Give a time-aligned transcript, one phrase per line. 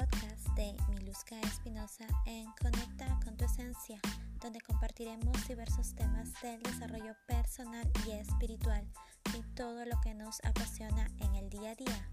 [0.00, 4.00] podcast de Miluska Espinosa en Conecta con tu Esencia,
[4.40, 8.86] donde compartiremos diversos temas del desarrollo personal y espiritual
[9.36, 12.08] y todo lo que nos apasiona en el día a día.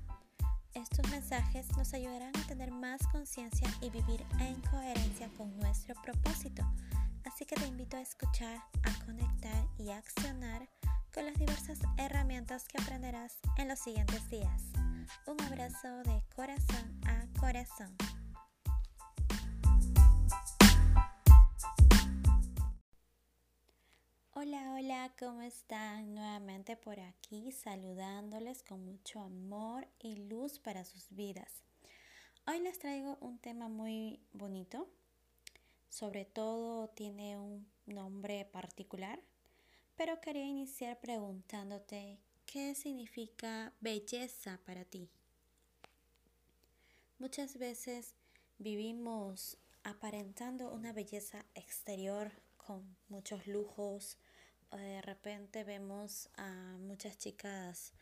[0.74, 6.64] Estos mensajes nos ayudarán a tener más conciencia y vivir en coherencia con nuestro propósito.
[7.24, 10.68] Así que te invito a escuchar, a conectar y a accionar
[11.14, 14.64] con las diversas herramientas que aprenderás en los siguientes días.
[15.26, 17.96] Un abrazo de corazón a corazón.
[24.32, 26.14] Hola, hola, ¿cómo están?
[26.14, 31.64] Nuevamente por aquí saludándoles con mucho amor y luz para sus vidas.
[32.46, 34.88] Hoy les traigo un tema muy bonito,
[35.90, 39.20] sobre todo tiene un nombre particular,
[39.96, 45.10] pero quería iniciar preguntándote ¿Qué significa belleza para ti?
[47.20, 48.14] Muchas veces
[48.60, 54.20] vivimos aparentando una belleza exterior con muchos lujos.
[54.72, 57.94] De repente vemos a muchas chicas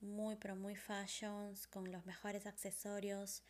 [0.00, 3.42] muy pero muy fashions con los mejores accesorios,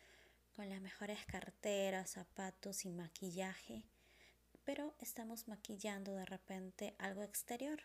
[0.53, 3.85] con las mejores carteras, zapatos y maquillaje,
[4.65, 7.79] pero estamos maquillando de repente algo exterior.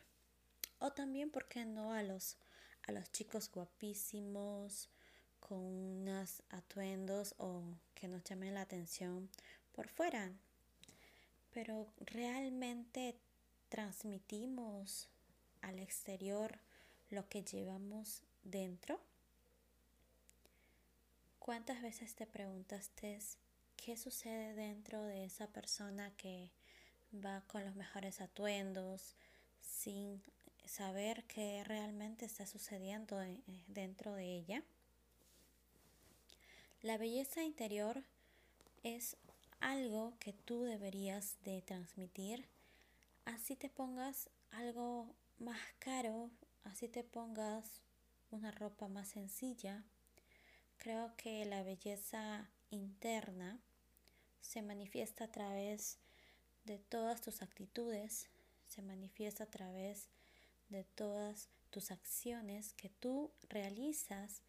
[0.81, 2.39] O también, ¿por qué no a los
[2.89, 4.89] a los chicos guapísimos
[5.41, 7.63] con unos atuendos o
[7.95, 9.29] que nos llamen la atención
[9.73, 10.33] por fuera.
[11.53, 13.17] Pero realmente
[13.69, 15.09] transmitimos
[15.63, 16.61] al exterior
[17.11, 19.01] lo que llevamos dentro.
[21.39, 23.19] ¿Cuántas veces te preguntaste
[23.77, 26.51] qué sucede dentro de esa persona que
[27.13, 29.17] va con los mejores atuendos,
[29.61, 30.23] sin
[30.65, 34.63] saber qué realmente está sucediendo eh, dentro de ella.
[36.83, 38.03] La belleza interior
[38.83, 39.19] es
[39.61, 42.49] algo que tú deberías de transmitir.
[43.27, 46.31] Así te pongas algo más caro,
[46.65, 47.83] así te pongas
[48.31, 49.85] una ropa más sencilla.
[50.79, 53.61] Creo que la belleza interna
[54.41, 55.99] se manifiesta a través
[56.65, 58.27] de todas tus actitudes,
[58.67, 60.09] se manifiesta a través
[60.71, 64.41] de todas tus acciones que tú realizas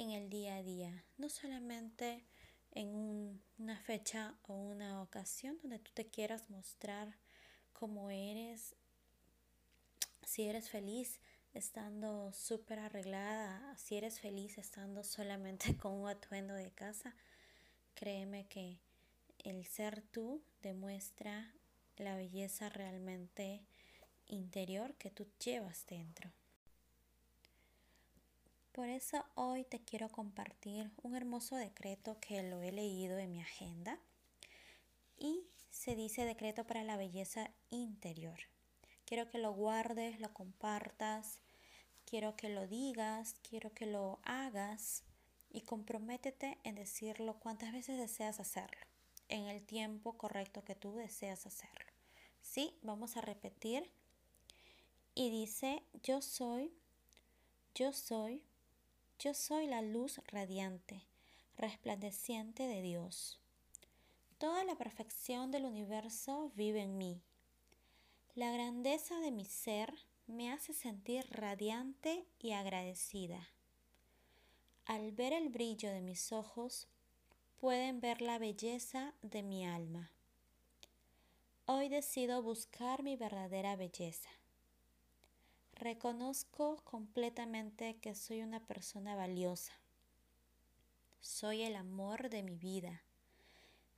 [0.00, 2.24] en el día a día, no solamente
[2.70, 7.18] en una fecha o una ocasión donde tú te quieras mostrar
[7.74, 8.76] cómo eres,
[10.24, 11.20] si eres feliz
[11.52, 17.14] estando súper arreglada, si eres feliz estando solamente con un atuendo de casa,
[17.94, 18.80] créeme que
[19.44, 21.52] el ser tú demuestra
[21.98, 23.66] la belleza realmente
[24.28, 26.32] interior que tú llevas dentro.
[28.72, 33.40] Por eso hoy te quiero compartir un hermoso decreto que lo he leído en mi
[33.40, 33.98] agenda
[35.18, 38.38] y se dice decreto para la belleza interior.
[39.06, 41.40] Quiero que lo guardes, lo compartas,
[42.06, 45.02] quiero que lo digas, quiero que lo hagas
[45.50, 48.86] y comprométete en decirlo cuantas veces deseas hacerlo,
[49.28, 51.90] en el tiempo correcto que tú deseas hacerlo.
[52.40, 53.90] Sí, vamos a repetir
[55.16, 56.72] y dice, yo soy,
[57.74, 58.44] yo soy,
[59.22, 61.06] yo soy la luz radiante,
[61.58, 63.38] resplandeciente de Dios.
[64.38, 67.20] Toda la perfección del universo vive en mí.
[68.34, 69.92] La grandeza de mi ser
[70.26, 73.46] me hace sentir radiante y agradecida.
[74.86, 76.88] Al ver el brillo de mis ojos,
[77.58, 80.12] pueden ver la belleza de mi alma.
[81.66, 84.39] Hoy decido buscar mi verdadera belleza.
[85.80, 89.72] Reconozco completamente que soy una persona valiosa.
[91.20, 93.02] Soy el amor de mi vida.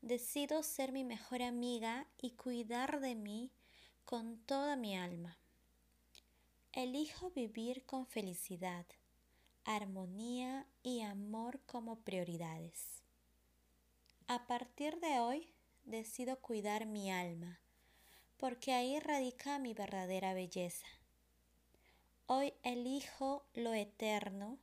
[0.01, 3.51] Decido ser mi mejor amiga y cuidar de mí
[4.05, 5.37] con toda mi alma.
[6.71, 8.87] Elijo vivir con felicidad,
[9.65, 13.03] armonía y amor como prioridades.
[14.29, 15.53] A partir de hoy
[15.83, 17.59] decido cuidar mi alma,
[18.37, 20.87] porque ahí radica mi verdadera belleza.
[22.43, 24.59] Hoy elijo lo eterno,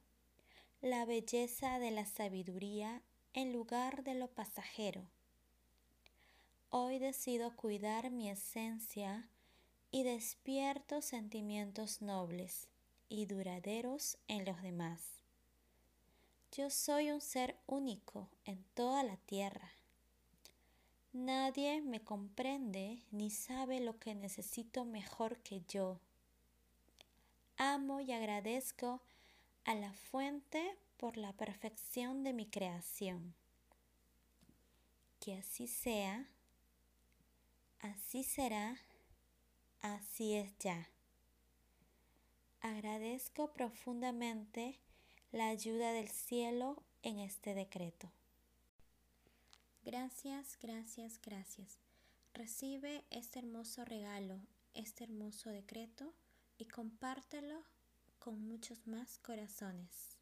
[0.82, 5.10] la belleza de la sabiduría en lugar de lo pasajero.
[6.72, 9.30] Hoy decido cuidar mi esencia
[9.92, 12.68] y despierto sentimientos nobles
[13.08, 15.22] y duraderos en los demás.
[16.52, 19.72] Yo soy un ser único en toda la tierra.
[21.14, 26.02] Nadie me comprende ni sabe lo que necesito mejor que yo
[27.60, 29.02] amo y agradezco
[29.66, 33.36] a la fuente por la perfección de mi creación.
[35.20, 36.30] que así sea,
[37.82, 38.78] así será,
[39.82, 40.90] así es ya.
[42.62, 44.80] Agradezco profundamente
[45.34, 48.10] la ayuda del cielo en este decreto.
[49.84, 51.80] Gracias, gracias, gracias.
[52.34, 54.40] Recibe este hermoso regalo,
[54.74, 56.14] este hermoso decreto
[56.60, 57.64] y compártelo
[58.20, 60.18] con muchos más corazones.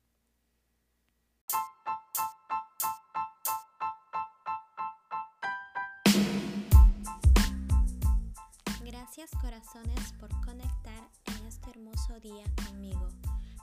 [8.86, 13.10] Gracias corazones por conectar en este hermoso día conmigo.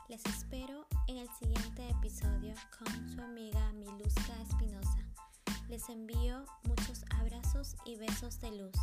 [0.09, 4.99] Les espero en el siguiente episodio con su amiga Miluska Espinosa.
[5.69, 8.77] Les envío muchos abrazos y besos de luz.